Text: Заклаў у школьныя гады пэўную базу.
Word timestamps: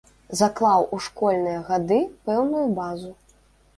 Заклаў 0.37 0.85
у 0.97 0.99
школьныя 1.09 1.59
гады 1.69 1.99
пэўную 2.31 2.67
базу. 2.81 3.13